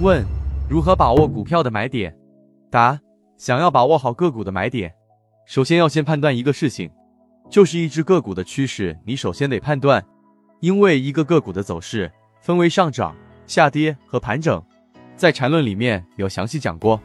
[0.00, 0.24] 问：
[0.66, 2.16] 如何把握股票的买点？
[2.70, 2.98] 答：
[3.36, 4.90] 想要把握好个股的买点，
[5.44, 6.90] 首先要先判断一个事情，
[7.50, 10.02] 就是一只个股的趋势，你首先得判断，
[10.60, 12.10] 因为一个个股的走势
[12.40, 13.14] 分为上涨、
[13.46, 14.62] 下跌和盘整，
[15.16, 16.98] 在缠论里面有详细讲过，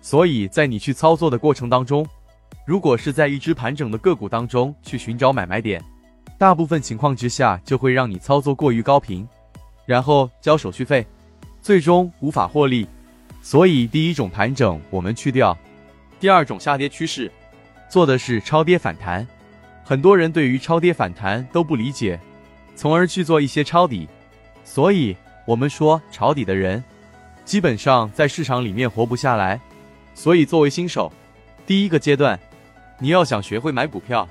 [0.00, 2.04] 所以在你去操作的过程当中，
[2.66, 5.80] 如果是在一只盘整的个股当中去寻找买卖点，
[6.38, 9.24] 大部分情况之下就会让你操作过于高频，
[9.86, 11.06] 然后交手续费。
[11.62, 12.88] 最终无法获利，
[13.40, 15.56] 所以第一种盘整我们去掉，
[16.18, 17.30] 第二种下跌趋势，
[17.88, 19.24] 做的是超跌反弹。
[19.84, 22.18] 很多人对于超跌反弹都不理解，
[22.74, 24.08] 从而去做一些抄底。
[24.64, 26.82] 所以我们说抄底的人，
[27.44, 29.60] 基本上在市场里面活不下来。
[30.14, 31.12] 所以作为新手，
[31.64, 32.38] 第一个阶段，
[32.98, 34.28] 你要想学会买股票，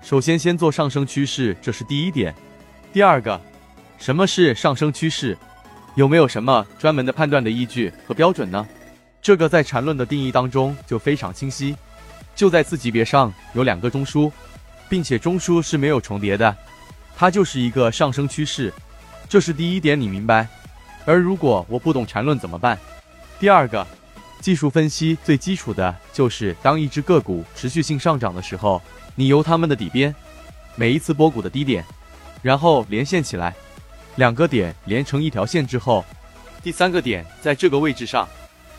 [0.00, 2.32] 首先先做上升趋势，这是第一点。
[2.92, 3.40] 第二个，
[3.98, 5.36] 什么是上升趋势？
[5.98, 8.64] 有没有什么专门的判断的依据和标准呢？
[9.20, 11.74] 这个在缠论的定义当中就非常清晰，
[12.36, 14.30] 就在次级别上有两个中枢，
[14.88, 16.56] 并且中枢是没有重叠的，
[17.16, 18.72] 它就是一个上升趋势，
[19.28, 20.46] 这是第一点，你明白？
[21.04, 22.78] 而如果我不懂缠论怎么办？
[23.40, 23.84] 第二个，
[24.40, 28.80] 技术分析最基础的就是当一只个股持续性上涨的时候，
[29.16, 30.14] 你由它们的底边，
[30.76, 31.84] 每一次波谷的低点，
[32.40, 33.52] 然后连线起来。
[34.18, 36.04] 两个点连成一条线之后，
[36.60, 38.28] 第三个点在这个位置上，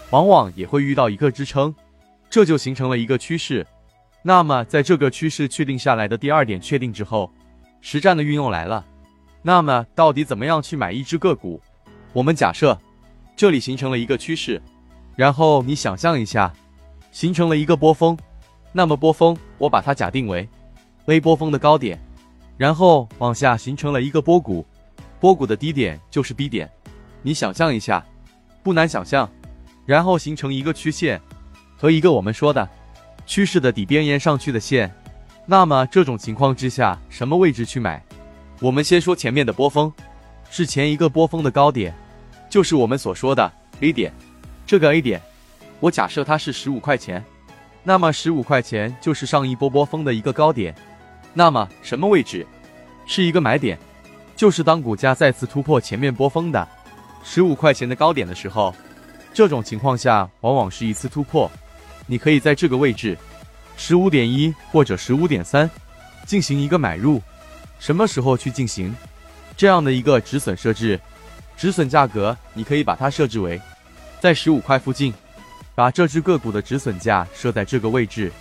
[0.10, 1.74] 往往也会遇到一个支撑，
[2.30, 3.66] 这就形成了一个趋势。
[4.22, 7.32] 那么在这个趋势确定下来的第二点确定之后，
[7.80, 8.86] 实战的运用来了。
[9.42, 11.62] 那么到底怎么样去买一只个股？
[12.12, 12.78] 我们假设
[13.38, 14.62] 这里形成了一个趋势，
[15.16, 16.52] 然后你想象一下，
[17.14, 18.18] 形成了一个波峰。
[18.74, 20.46] 那么波峰我把它假定为
[21.06, 21.98] A 波峰的高点，
[22.58, 24.66] 然后往下形成了一个波谷。
[25.20, 26.70] 波谷的低点就是 B 点，
[27.22, 28.06] 你想象一下，
[28.64, 29.30] 不难想象，
[29.86, 31.20] 然后形成一个曲线
[31.78, 32.68] 和一个我们说的
[33.26, 34.94] 趋势的底边沿上去的线。
[35.46, 38.02] 那么这种情况之下，什么位置去买？
[38.62, 39.92] 我们先说前面的波峰，
[40.50, 41.94] 是前一个波峰的高点，
[42.50, 43.52] 就是我们所说的
[43.82, 44.14] A 点。
[44.66, 45.22] 这个 A 点，
[45.80, 47.24] 我假设它是十五块钱，
[47.84, 50.76] 那么十五块钱就是上一波波峰的一个高点。
[51.34, 52.46] 那么什么位置
[53.06, 53.78] 是一个买点？
[54.40, 56.66] 就是当股价再次突破前面波峰的
[57.26, 58.74] 十五块钱的高点的时候，
[59.34, 61.52] 这种情况下往往是一次突破。
[62.08, 63.18] 你可以在这个位置
[63.76, 65.70] 十五点一或者十五点三
[66.26, 67.22] 进行一个买入。
[67.80, 68.96] 什么时候去进行
[69.58, 70.98] 这样的一个止损设置？
[71.58, 73.60] 止损价格你可以把它设置为
[74.22, 75.14] 在十五块附近，
[75.76, 78.32] 把这只个股的止损价设在这个位置。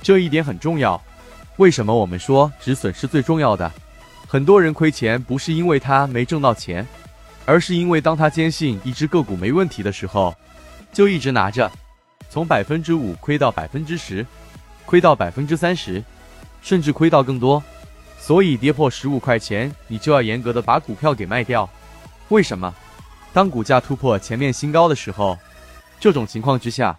[0.00, 0.98] 这一点很重要。
[1.58, 3.70] 为什么我们说止损是最重要的？
[4.32, 6.88] 很多人亏钱不是因为他没挣到钱，
[7.44, 10.34] 而是因为当他坚信一只个股没问题的时候，
[10.90, 11.70] 就一直拿着，
[12.30, 14.26] 从百分之五亏到百分之十，
[14.86, 16.02] 亏到百分之三十，
[16.62, 17.62] 甚至亏到更多。
[18.16, 21.68] 所以跌破十五块钱，你就要严格的把股票给卖掉。
[22.30, 22.74] 为什么？
[23.34, 25.36] 当股价突破前面新高的时候，
[26.00, 26.98] 这种情况之下，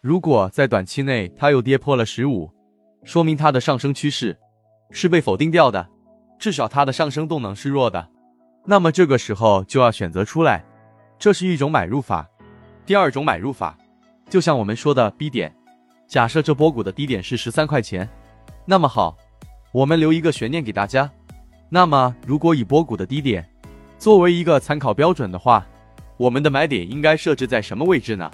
[0.00, 2.50] 如果在短期内它又跌破了十五，
[3.04, 4.36] 说明它的上升趋势
[4.90, 5.91] 是被否定掉的。
[6.42, 8.08] 至少它的上升动能是弱的，
[8.64, 10.64] 那么这个时候就要选择出来，
[11.16, 12.28] 这是一种买入法。
[12.84, 13.78] 第二种买入法，
[14.28, 15.54] 就像我们说的 B 点，
[16.08, 18.08] 假设这波谷的低点是十三块钱，
[18.64, 19.16] 那么好，
[19.70, 21.08] 我们留一个悬念给大家。
[21.68, 23.48] 那么如果以波谷的低点
[23.96, 25.64] 作为一个参考标准的话，
[26.16, 28.28] 我们的买点应该设置在什么位置呢？